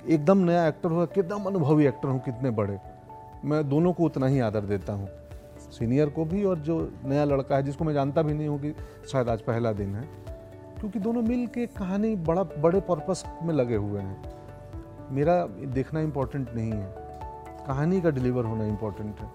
एकदम 0.08 0.38
नया 0.38 0.68
एक्टर 0.68 0.88
हुआ 0.88 1.06
कितना 1.06 1.36
अनुभवी 1.36 1.86
एक्टर 1.86 2.08
हूँ, 2.08 2.20
कितने 2.20 2.50
बड़े। 2.50 2.78
मैं 3.44 3.68
दोनों 3.68 3.92
को 3.92 4.04
उतना 4.04 4.26
ही 4.26 4.40
आदर 4.40 4.60
देता 4.60 4.92
हूँ। 4.92 5.08
सीनियर 5.72 6.08
को 6.08 6.24
भी 6.24 6.44
और 6.44 6.58
जो 6.58 6.92
नया 7.04 7.24
लड़का 7.24 7.56
है, 7.56 7.62
जिसको 7.62 7.84
मैं 7.84 7.94
जानता 7.94 8.22
भी 8.22 8.34
नहीं 8.34 8.48
हूँ 8.48 8.60
कि 8.60 8.74
शायद 9.12 9.28
आज 9.28 9.40
पहला 9.40 9.72
दिन 9.72 9.94
है। 9.94 10.02
क्योंकि 10.80 10.98
दोनों 10.98 11.22
मिल 11.22 11.46
के 11.46 11.66
कहानी 11.66 12.16
बड़ा, 12.16 12.42
बड़े 12.42 12.80
पर्पस 12.80 13.24
में 13.42 13.54
लगे 13.54 13.76
हुए 13.76 14.00
हैं। 14.00 14.43
मेरा 15.14 15.34
देखना 15.74 16.00
इम्पोर्टेंट 16.00 16.54
नहीं 16.54 16.70
है। 16.70 16.94
कहानी 17.66 18.00
का 18.00 18.10
डिलीवर 18.10 18.44
होना 18.44 18.64
इम्पोर्टेंट 18.66 19.20
है। 19.20 19.28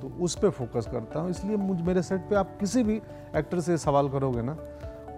तो 0.00 0.08
उस 0.20 0.38
पर 0.38 0.50
फोकस 0.50 0.86
करता 0.92 1.20
हूँ। 1.20 1.30
इसलिए 1.30 1.56
मुझ 1.56 1.80
मेरे 1.80 2.02
सेट 2.02 2.20
पे 2.30 2.36
आप 2.36 2.56
किसी 2.60 2.82
भी 2.82 3.00
एक्टर 3.36 3.60
से 3.60 3.76
सवाल 3.78 4.08
करोगे 4.08 4.42
ना 4.42 4.56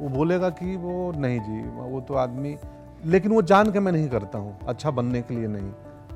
वो 0.01 0.09
बोलेगा 0.09 0.51
कि 0.51 0.77
वो 0.77 1.13
नहीं 1.17 1.41
जी 1.41 1.61
वो 1.71 2.01
तो 2.01 2.15
आदमी 2.15 2.57
लेकिन 3.05 3.33
वो 3.33 3.43
जान 3.43 3.71
के 3.73 3.81
मैं 3.81 3.93
नहीं 3.93 4.09
करता 4.09 4.39
हूँ। 4.39 4.59
अच्छा 4.69 4.91
बनने 4.91 5.23
के 5.23 5.35
लिए 5.35 5.47
नहीं। 5.47 5.71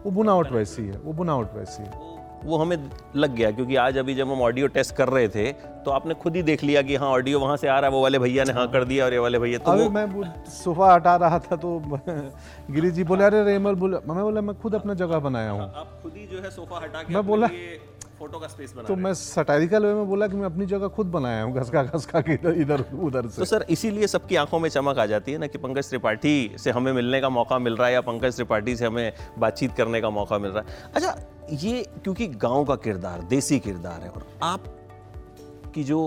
वो 0.04 0.10
बुनावट 0.10 0.52
वैसी 0.52 0.86
है 0.86 0.98
वो 0.98 1.12
बुनावट 1.12 1.54
वैसी 1.54 1.82
है। 1.82 2.16
वो 2.44 2.56
हमें 2.58 2.76
लग 3.16 3.34
गया 3.34 3.50
क्योंकि 3.50 3.76
आज 3.76 3.98
अभी 3.98 4.14
जब 4.14 4.30
हम 4.30 4.42
ऑडियो 4.42 4.66
टेस्ट 4.68 4.94
कर 4.96 5.08
रहे 5.08 5.28
थे 5.28 5.52
तो 5.84 5.90
आपने 5.90 6.14
खुद 6.14 6.36
ही 6.36 6.42
देख 6.42 6.62
लिया 6.64 6.82
कि 6.82 6.96
हाँ 6.96 7.08
ऑडियो 7.08 7.40
वहाँ 7.40 7.56
से 7.56 7.68
आ 7.68 7.78
रहा 7.78 7.90
है 7.90 7.96
वो 7.96 8.02
वाले 8.02 8.18
भैया 8.18 8.44
ने 8.44 8.52
हाँ 8.52 8.66
कर 8.70 8.84
दिया 8.84 9.04
और 9.04 9.12
ये 9.12 9.18
वाले 9.18 9.38
भैया 9.38 9.58
तो 9.58 9.72
अभी 9.72 9.82
वो 9.82 9.90
मैं 9.90 10.44
सोफा 10.50 10.92
हटा 10.94 11.16
रहा 11.16 11.38
था 11.40 11.56
तो 11.56 11.78
गिरी 12.70 12.90
जी 12.90 13.04
बोले 13.04 13.24
अरे 13.24 13.42
रेमल 13.44 13.74
बोले। 13.74 13.96
मैं 14.08 14.22
बोला 14.22 14.40
मैं 14.40 14.54
खुद 14.60 14.74
अपना 14.74 14.94
जगह 14.94 15.18
बनाया 15.18 15.50
हूँ। 15.50 15.62
आप 15.62 15.98
खुद 16.02 16.12
ही 16.16 16.26
जो 16.26 16.42
है 16.42 16.50
सोफा 16.50 16.80
हटा 16.84 17.02
के 17.02 17.14
मैं 17.14 17.26
बोला- 17.26 17.50
फ़ोटो 18.18 18.38
का 18.38 18.46
स्पेस 18.46 18.72
बना 18.72 18.82
तो 18.82 18.94
मैं 18.96 19.12
सटारिकल 19.14 19.84
वे 19.86 19.92
में 19.94 20.06
बोला 20.08 20.26
कि 20.28 20.36
मैं 20.36 20.44
अपनी 20.44 20.66
जगह 20.66 20.88
खुद 20.88 21.06
बनाया 21.06 21.42
हूँ 21.42 21.54
घसका 21.54 21.82
घसका 21.82 22.20
के 22.20 22.34
इधर 22.34 22.54
इधर 22.54 22.84
उधर 23.02 23.28
से। 23.28 23.38
तो 23.38 23.44
सर 23.44 23.64
इसीलिए 23.70 24.06
सबकी 24.06 24.36
आँखों 24.36 24.58
में 24.58 24.68
चमक 24.70 24.98
आ 24.98 25.06
जाती 25.06 25.32
है 25.32 25.38
ना 25.38 25.46
कि 25.46 25.58
पंकज 25.58 25.88
त्रिपाठी 25.88 26.54
से 26.58 26.70
हमें 26.70 26.92
मिलने 26.92 27.20
का 27.20 27.28
मौका 27.28 27.58
मिल 27.58 27.76
रहा 27.76 27.86
है 27.86 27.92
या 27.92 28.00
पंकज 28.00 28.34
त्रिपाठी 28.34 28.76
से 28.76 28.86
हमें 28.86 29.12
बातचीत 29.38 29.72
करने 29.72 30.00
का 30.00 30.10
मौका 30.10 30.38
मिल 30.38 30.50
रहा 30.50 30.62
है। 30.62 30.92
अच्छा 30.94 31.16
ये 31.52 31.82
क्योंकि 32.04 32.26
गाँव 32.26 32.64
का 32.64 32.76
किरदार 32.76 33.22
देसी 33.28 33.58
किरदार 33.60 34.00
है 34.00 34.10
और 34.10 34.26
आप 34.42 34.64
की 35.74 35.84
जो 35.84 36.06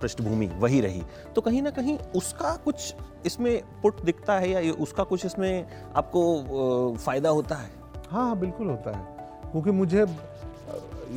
पृष्ठभूमि 0.00 0.46
वही 0.58 0.80
रही 0.80 1.02
तो 1.34 1.40
कहीं 1.40 1.62
ना 1.62 1.70
कहीं 1.70 1.98
उसका 2.16 2.54
कुछ 2.64 2.94
इसमें 3.26 3.62
पुट 3.82 4.00
दिखता 4.00 4.38
है 4.38 4.50
या 4.50 4.72
उसका 4.72 5.04
कुछ 5.04 5.24
इसमें 5.26 5.66
आपको 5.96 6.96
फ़ायदा 6.96 7.28
होता 7.30 7.54
है? 7.54 7.70
हाँ 8.10 8.26
हाँ 8.26 8.38
बिल्कुल 8.38 8.68
होता 8.68 8.96
है। 8.96 9.14
क्योंकि 9.50 9.70
मुझे 9.70 10.04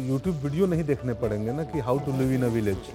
यूट्यूब 0.08 0.36
वीडियो 0.44 0.66
नहीं 0.68 0.84
देखने 0.84 1.14
पड़ेंगे 1.22 1.52
ना 1.52 1.64
कि 1.64 1.80
how 1.80 2.00
to 2.00 2.18
live 2.18 2.32
in 2.32 2.44
a 2.44 2.48
village 2.50 2.92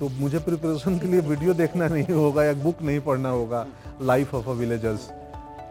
तो 0.00 0.08
मुझे 0.14 0.38
प्रिपरेशन 0.38 0.98
के 0.98 1.06
लिए 1.06 1.20
वीडियो 1.28 1.54
देखना 1.54 1.86
नहीं 1.88 2.14
होगा 2.14 2.44
या 2.44 2.52
बुक 2.62 2.82
नहीं 2.82 3.00
पढ़ना 3.02 3.28
होगा 3.30 3.66
लाइफ 4.02 4.34
ऑफ़ 4.34 4.48
अ 4.48 4.52
विलेजर्स 4.54 5.08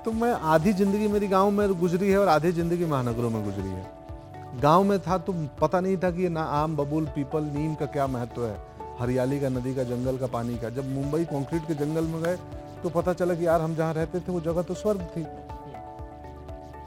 तो 0.05 0.11
मैं 0.13 0.31
आधी 0.51 0.73
ज़िंदगी 0.73 1.07
मेरी 1.07 1.27
गाँव 1.27 1.51
में 1.51 1.73
गुजरी 1.79 2.09
है 2.09 2.17
और 2.17 2.27
आधी 2.27 2.51
ज़िंदगी 2.51 2.85
महानगरों 2.85 3.29
में 3.29 3.43
गुजरी 3.45 3.69
है। 3.69 4.59
गाँव 4.61 4.83
में 4.83 4.99
था 4.99 5.17
तो 5.19 5.33
पता 5.61 5.79
नहीं 5.79 5.97
था 5.97 6.11
कि 6.11 6.29
ना 6.29 6.41
आम, 6.41 6.75
बबूल, 6.77 7.05
पीपल, 7.05 7.43
नीम 7.53 7.73
का 7.75 7.85
क्या 7.85 8.05
महत्व 8.07 8.45
है। 8.45 8.57
हरियाली 8.99 9.39
का, 9.39 9.49
नदी 9.49 9.73
का, 9.75 9.83
जंगल 9.83 10.17
का, 10.17 10.27
पानी 10.27 10.57
का। 10.57 10.69
जब 10.69 10.93
मुंबई 10.93 11.25
कंक्रीट 11.25 11.67
के 11.67 11.73
जंगल 11.75 12.03
में 12.03 12.21
गए 12.23 12.35
तो 12.83 12.89
पता 12.91 13.13
चला 13.13 13.35
कि 13.35 13.47
यार 13.47 13.61
हम 13.61 13.75
जहाँ 13.75 13.93
रहते 13.93 14.19
थे, 14.19 14.31
वो 14.31 14.41
जगह 14.41 14.61
तो 14.61 14.73
स्वर्ग 14.73 15.01
थी। 15.15 15.23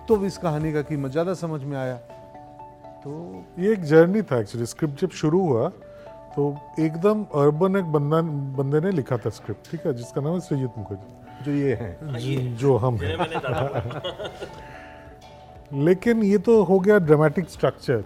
तो 0.09 0.25
इस 0.27 0.39
कहानी 0.39 0.73
का 0.73 0.83
कीमत 0.83 1.11
ज़्यादा 1.11 1.35
समझ 1.37 1.61
में 1.63 1.77
आया। 1.77 1.99
तो 3.05 3.45
ये 3.59 3.73
एक 3.73 3.83
जर्नी 3.83 4.23
था 4.23 4.39
एक्चुअली 4.41 4.67
स्क्रिप्ट 4.67 5.01
जब 5.01 5.11
शुरू 5.11 5.49
हुआ 5.49 5.69
तो 6.37 6.57
एकदम 6.81 7.23
अर्बन 7.23 7.77
एक 7.77 7.85
बंदा 7.85 8.21
बंदे 8.63 8.81
ने 8.81 8.91
लिखा 8.91 9.17
था 9.17 9.31
स्क्रिप्ट 9.31 9.71
ठीक 9.71 9.87
है 9.87 9.95
जिसका 9.95 10.21
नाम 10.21 10.33
है 10.33 10.41
सृजित 10.41 10.71
मुखर्जी। 10.79 11.45
जो 11.45 11.51
ये 11.53 11.75
है। 11.75 11.99
जो- 12.03 12.57
जो 12.57 12.77
हम 12.77 12.97
हैं। 12.97 13.17
लेकिन 15.85 16.23
ये 16.23 16.39
तो 16.39 16.63
हो 16.63 16.79
गया 16.81 16.99
ड्रामेटिक 16.99 17.51
स्ट्रक्चर 17.51 18.05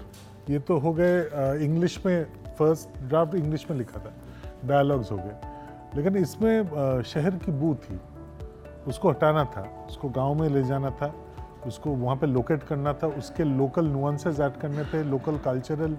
ये 0.50 0.58
तो 0.58 0.78
हो 0.78 0.92
गए 0.92 1.20
इंग्लिश 1.64 2.06
में 2.06 2.26
फ़र्स्ट 2.58 3.02
ड्राफ्ट 3.02 3.34
इंग्लिश 3.34 3.66
में 3.70 3.78
लिखा 3.78 4.00
था 4.00 4.12
डायलॉग्स 4.64 5.12
हो 5.12 5.16
गए। 5.16 5.36
लेकिन 5.96 6.16
इसमें 6.16 6.62
शहर 7.02 7.30
की 7.30 7.52
बू 7.52 7.74
थी 7.74 8.00
उसको 8.86 9.10
हटाना 9.10 9.44
था 9.44 9.86
उसको 9.88 10.08
गाँव 10.08 10.34
में 10.34 10.48
ले 10.48 10.62
जाना 10.62 10.90
था 10.90 11.14
उसको 11.66 11.90
वहाँ 11.90 12.16
पे 12.16 12.26
लोकेट 12.26 12.62
करना 12.62 12.92
था, 12.92 13.06
उसके 13.08 13.44
लोकल 13.44 13.86
नुआंसेस 13.86 14.40
ऐड 14.40 14.56
करने 14.56 14.84
थे 14.84 15.02
लोकल 15.04 15.38
कल्चरल 15.38 15.96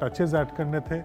टचेज 0.00 0.34
ऐड 0.34 0.54
करने 0.56 0.80
थे 0.80 1.00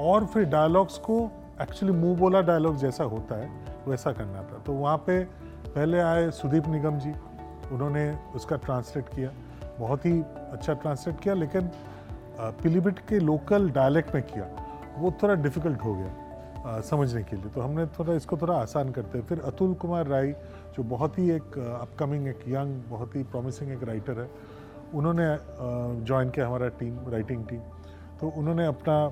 और 0.00 0.26
फिर 0.26 0.44
डायलॉग्स 0.46 0.98
को 1.00 1.18
एक्चुअली 1.62 1.94
मुँह 1.96 2.16
बोला 2.18 2.40
डायलॉग 2.42 2.76
जैसा 2.76 3.04
होता 3.04 3.36
है, 3.36 3.50
वैसा 3.86 4.12
करना 4.12 4.42
था। 4.42 4.62
तो 4.66 4.72
वहाँ 4.72 4.96
पे 5.06 5.22
पहले 5.66 6.00
आए 6.00 6.30
सुदीप 6.32 6.68
निगम 6.68 6.98
जी, 6.98 7.12
उन्होंने 7.72 8.10
उसका 8.34 8.56
ट्रांसलेट 8.56 9.08
किया। 9.08 9.30
बहुत 9.78 10.06
ही 10.06 10.20
अच्छा 10.22 10.72
ट्रांसलेट 10.74 11.20
किया, 11.20 11.34
लेकिन 11.34 11.70
पीलीभीत 12.40 12.98
के 13.08 13.18
लोकल 13.20 13.70
डायलेक्ट 13.70 14.14
में 14.14 14.22
किया, 14.24 14.46
वो 14.98 15.12
थोड़ा 15.22 15.34
डिफ़िकल्ट 15.36 15.84
हो 15.84 15.94
गया। 15.94 16.14
समझने 16.66 17.22
के 17.22 17.36
लिए। 17.36 17.50
तो 17.50 17.60
हमने 17.60 17.86
थोड़ा 17.88 18.14
इसको 18.14 18.36
थोड़ा 18.36 18.54
आसान 18.54 18.90
करते 18.92 19.18
हैं। 19.18 19.26
फिर 19.26 19.40
अतुल 19.40 19.74
कुमार 19.74 20.06
राय, 20.06 20.32
जो 20.76 20.82
बहुत 20.84 21.18
ही 21.18 21.30
एक 21.30 21.58
अपकमिंग 21.58 22.26
एक 22.28 22.40
यंग 22.48 22.82
बहुत 22.88 23.16
ही 23.16 23.22
प्रॉमिसिंग 23.24 23.70
एक 23.72 23.82
राइटर 23.84 24.20
है, 24.20 24.28
उन्होंने 24.94 25.26
ज्वाइन 26.04 26.30
किया 26.30 26.46
हमारा 26.46 26.68
टीम 26.78 26.98
राइटिंग 27.08 27.46
टीम 27.46 27.60
तो 28.20 28.28
उन्होंने 28.36 28.66
अपना, 28.66 29.04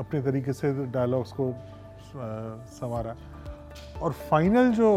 अपने 0.00 0.22
तरीके 0.22 0.52
से 0.52 0.72
डायलॉग्स 0.86 1.32
को 1.32 1.52
संवारा। 2.72 3.14
और 4.02 4.12
फाइनल 4.30 4.72
जो, 4.72 4.90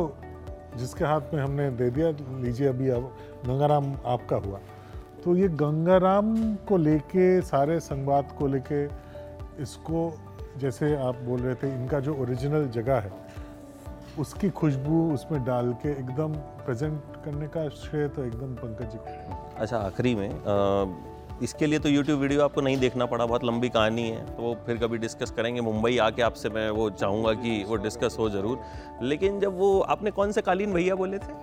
जिसके 0.77 1.05
हाथ 1.05 1.33
में 1.33 1.41
हमने 1.41 1.69
दे 1.71 1.89
दिया, 1.89 2.09
लीजिए 2.41 2.67
अभी 2.67 2.89
अब 2.89 3.12
गंगाराम 3.45 3.93
आपका 4.05 4.38
हुआ। 4.38 4.59
तो 5.24 5.36
ये 5.36 5.47
गंगाराम 5.57 6.55
को 6.67 6.77
लेके, 6.77 7.41
सारे 7.41 7.79
संवाद 7.79 8.31
को 8.39 8.47
लेके, 8.47 8.86
इसको 9.63 10.09
जैसे 10.57 10.95
आप 10.97 11.15
बोल 11.23 11.41
रहे 11.41 11.55
थे 11.55 11.73
इनका 11.73 11.99
जो 11.99 12.15
ओरिजिनल 12.21 12.67
जगह 12.75 12.99
है 12.99 13.11
उसकी 14.19 14.49
खुशबू 14.59 15.01
उसमें 15.13 15.43
डाल 15.45 15.73
के 15.83 15.89
एकदम 15.91 16.33
प्रेजेंट 16.65 17.01
करने 17.25 17.47
का 17.47 17.67
श्रेय 17.81 18.07
तो 18.07 18.23
एकदम 18.23 18.55
पंकज 18.55 18.91
जी 18.91 18.97
को 18.97 19.35
अच्छा 19.61 19.77
आखिरी 19.77 20.15
में 20.15 20.29
अ, 20.29 21.43
इसके 21.43 21.65
लिए 21.65 21.79
तो 21.79 21.89
यूट्यूब 21.89 22.19
वीडियो 22.19 22.41
आपको 22.43 22.61
नहीं 22.61 22.77
देखना 22.77 23.05
पड़ा 23.05 23.25
बहुत 23.25 23.43
लंबी 23.43 23.69
कहानी 23.69 24.07
है 24.09 24.25
तो 24.35 24.43
वो 24.43 24.55
फिर 24.65 24.77
कभी 24.77 24.97
डिस्कस 24.97 25.31
करेंगे। 25.31 25.61
मुंबई 25.61 25.97
आके 25.97 26.21
आपसे 26.21 26.49
मैं 26.49 26.69
वो 26.69 26.89
चाहूँगा 26.91 27.33
कि 27.33 27.63
वो 27.67 27.75
डिस्कस 27.75 28.15
हो 28.19 28.29
ज़रूर। 28.29 28.59
लेकिन 29.03 29.39
जब 29.39 29.57
वो 29.57 29.79
आपने 29.95 30.11
कौन 30.11 30.31
से 30.31 30.41
कालीन 30.41 30.73
भैया 30.73 30.95
बोले 30.95 31.17
थे? 31.17 31.33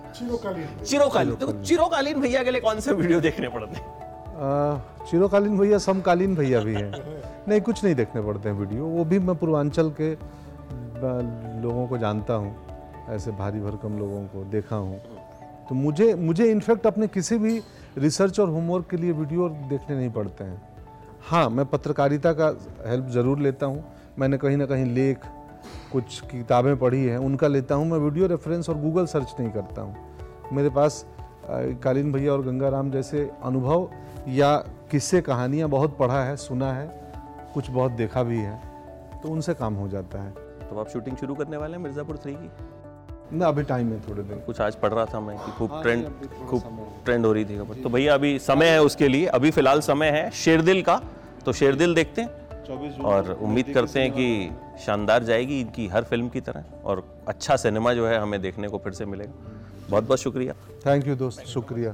चिरोकालीन। 0.85 1.35
तो 1.35 1.51
चिरोकालीन 1.61 2.21
भैया 2.21 2.43
के 2.43 2.51
लिए 2.51 2.61
कौन 2.61 2.79
से 2.79 2.93
वीडियो 2.93 3.19
देखने 3.21 3.49
पड़ते? 3.49 3.79
हैं 3.79 4.04
चिरोकालीन 4.35 5.57
भैया 5.57 5.77
समकालीन 5.77 6.35
भैया 6.35 6.59
भी 6.59 6.73
हैं। 6.73 6.91
नहीं, 7.47 7.59
कुछ 7.61 7.83
नहीं 7.83 7.95
देखने 7.95 8.21
पड़ते 8.21 8.49
हैं 8.49 8.55
वीडियो। 8.55 8.85
वो 8.85 9.05
भी 9.05 9.19
मैं 9.19 9.35
पूर्वांचल 9.35 9.91
के 9.99 10.11
लोगों 11.61 11.87
को 11.87 11.97
जानता 11.97 12.33
हूँ। 12.33 12.55
ऐसे 13.09 13.31
भारी 13.31 13.59
भरकम 13.59 13.97
लोगों 13.99 14.23
को 14.25 14.43
देखा 14.51 14.75
हूँ। 14.75 14.99
तो 15.69 15.75
मुझे 15.75 16.13
मुझे 16.15 16.49
इनफैक्ट 16.51 16.87
अपने 16.87 17.07
किसी 17.07 17.37
भी 17.37 17.61
रिसर्च 17.97 18.39
और 18.39 18.49
होमवर्क 18.49 18.87
के 18.91 18.97
लिए 18.97 19.11
वीडियो 19.11 19.49
देखने 19.69 19.95
नहीं 19.95 20.09
पड़ते 20.11 20.43
हैं। 20.43 20.61
हाँ 21.29 21.49
मैं 21.49 21.65
पत्रकारिता 21.65 22.33
का 22.33 22.47
हेल्प 22.87 23.07
ज़रूर 23.09 23.39
लेता 23.39 23.65
हूँ। 23.65 23.83
मैंने 24.19 24.37
कहीं 24.37 24.57
ना 24.57 24.65
कहीं 24.65 24.85
लेख, 24.85 25.25
कुछ 25.91 26.19
किताबें 26.21 26.75
पढ़ी 26.77 27.03
हैं, 27.05 27.17
उनका 27.17 27.47
लेता 27.47 27.75
हूँ। 27.75 27.87
मैं 27.87 27.97
वीडियो 27.99 28.27
रेफरेंस 28.27 28.69
और 28.69 28.77
गूगल 28.77 29.05
सर्च 29.05 29.35
नहीं 29.39 29.51
करता 29.51 29.81
हूँ। 29.81 29.95
मेरे 30.53 30.69
पास 30.69 31.05
कालीन 31.83 32.11
भैया 32.11 32.31
और 32.33 32.41
गंगाराम 32.41 32.91
जैसे 32.91 33.29
अनुभव 33.43 33.89
या 34.27 34.55
किस्से 34.91 35.21
कहानियाँ 35.21 35.69
बहुत 35.69 35.97
पढ़ा 35.97 36.23
है 36.23 36.35
सुना 36.37 36.71
है 36.73 36.87
कुछ 37.53 37.69
बहुत 37.69 37.91
देखा 37.91 38.23
भी 38.23 38.37
है 38.37 38.59
तो 39.23 39.29
उनसे 39.29 39.53
काम 39.53 39.73
हो 39.73 39.87
जाता 39.87 40.21
है। 40.21 40.31
तो 40.69 40.79
आप 40.79 40.89
शूटिंग 40.89 41.17
शुरू 41.17 41.35
करने 41.35 41.57
वाले 41.57 41.75
हैं 41.75 41.83
मिर्ज़ापुर 41.83 42.17
थ्री 42.17 42.33
की? 42.33 42.49
ना 43.33 43.47
अभी 43.47 43.63
टाइम 43.63 43.91
है 43.93 43.99
थोड़े 43.99 44.23
दिन। 44.23 44.39
कुछ 44.39 44.61
आज 44.61 44.75
पढ़ 44.75 44.93
रहा 44.93 45.05
था 45.05 45.19
मैं 45.19 45.37
कि 45.37 45.51
खूब 45.51 45.71
हाँ, 45.71 45.81
ट्रेंड 45.83 46.05
थोड़ा 46.05 46.47
खूब 46.47 46.63
ट्रेंड 47.05 47.25
हो। 47.25 47.31
रही 47.33 47.45
थी 47.45 47.57
खबर। 47.57 47.81
तो 47.83 47.89
भैया 47.89 48.13
अभी 48.13 48.37
समय 48.39 48.69
है 48.69 48.81
उसके 48.81 49.07
लिए। 49.07 49.25
अभी 49.27 49.51
फ़िलहाल 49.51 49.81
समय 49.81 50.09
है 50.09 50.29
शेरदिल 50.31 50.81
का। 50.81 51.01
तो 51.45 51.53
शेरदिल 51.53 51.95
देखते 51.95 52.21
हैं। 52.21 52.63
24 52.65 52.99
और 53.01 53.31
उम्मीद 53.31 53.71
करते 53.73 53.99
हैं 53.99 54.11
कि 54.11 54.51
शानदार 54.85 55.23
जाएगी 55.23 55.59
इनकी 55.61 55.87
हर 55.87 56.03
फ़िल्म 56.03 56.29
की 56.29 56.41
तरह। 56.41 56.63
और 56.85 57.05
अच्छा 57.27 57.55
सिनेमा 57.55 57.93
जो 57.93 58.07
है 58.07 58.19
हमें 58.19 58.41
देखने 58.41 58.67
को 58.67 58.77
फिर 58.77 58.93
से 58.93 59.05
मिलेगा। 59.05 59.33
बहुत 59.89 60.03
बहुत 60.03 60.19
शुक्रिया। 60.19 60.53
थैंक 60.85 61.07
यू 61.07 61.15
दोस्त। 61.15 61.45
शुक्रिया। 61.45 61.93